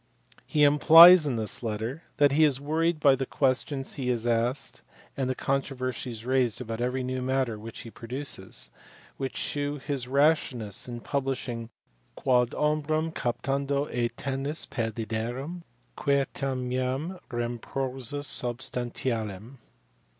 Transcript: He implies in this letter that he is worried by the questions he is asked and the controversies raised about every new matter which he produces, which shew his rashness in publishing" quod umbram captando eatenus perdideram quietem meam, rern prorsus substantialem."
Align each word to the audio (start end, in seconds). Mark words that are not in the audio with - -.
He 0.47 0.63
implies 0.63 1.27
in 1.27 1.35
this 1.35 1.61
letter 1.61 2.01
that 2.17 2.31
he 2.31 2.43
is 2.43 2.59
worried 2.59 2.99
by 2.99 3.15
the 3.15 3.27
questions 3.27 3.93
he 3.93 4.09
is 4.09 4.25
asked 4.25 4.81
and 5.15 5.29
the 5.29 5.35
controversies 5.35 6.25
raised 6.25 6.59
about 6.59 6.81
every 6.81 7.03
new 7.03 7.21
matter 7.21 7.59
which 7.59 7.81
he 7.81 7.91
produces, 7.91 8.71
which 9.17 9.37
shew 9.37 9.77
his 9.77 10.07
rashness 10.07 10.87
in 10.87 11.01
publishing" 11.01 11.69
quod 12.15 12.49
umbram 12.55 13.11
captando 13.13 13.87
eatenus 13.93 14.65
perdideram 14.67 15.61
quietem 15.95 16.67
meam, 16.67 17.19
rern 17.29 17.59
prorsus 17.59 18.25
substantialem." 18.27 19.57